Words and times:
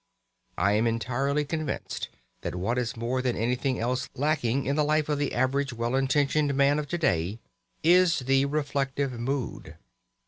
I 0.57 0.71
am 0.71 0.87
entirely 0.87 1.45
convinced 1.45 2.09
that 2.41 2.55
what 2.55 2.79
is 2.79 2.97
more 2.97 3.21
than 3.21 3.37
anything 3.37 3.79
else 3.79 4.09
lacking 4.15 4.65
in 4.65 4.75
the 4.75 4.83
life 4.83 5.07
of 5.09 5.19
the 5.19 5.31
average 5.35 5.73
well 5.73 5.93
intentioned 5.95 6.55
man 6.55 6.79
of 6.79 6.87
to 6.87 6.97
day 6.97 7.37
is 7.83 8.17
the 8.17 8.45
reflective 8.45 9.11
mood. 9.11 9.77